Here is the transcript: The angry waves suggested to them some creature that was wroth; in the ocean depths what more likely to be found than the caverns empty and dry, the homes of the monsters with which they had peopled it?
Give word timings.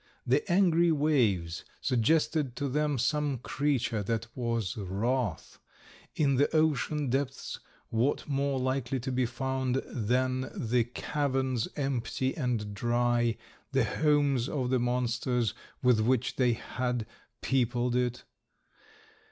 The 0.25 0.51
angry 0.51 0.91
waves 0.91 1.63
suggested 1.79 2.55
to 2.55 2.67
them 2.67 2.97
some 2.97 3.37
creature 3.37 4.01
that 4.01 4.25
was 4.33 4.75
wroth; 4.75 5.59
in 6.15 6.37
the 6.37 6.49
ocean 6.55 7.11
depths 7.11 7.59
what 7.89 8.27
more 8.27 8.59
likely 8.59 8.99
to 8.99 9.11
be 9.11 9.27
found 9.27 9.75
than 9.85 10.49
the 10.55 10.85
caverns 10.85 11.67
empty 11.75 12.35
and 12.35 12.73
dry, 12.73 13.37
the 13.73 13.83
homes 13.83 14.49
of 14.49 14.71
the 14.71 14.79
monsters 14.79 15.53
with 15.83 15.99
which 15.99 16.35
they 16.35 16.53
had 16.53 17.05
peopled 17.43 17.95
it? 17.95 18.23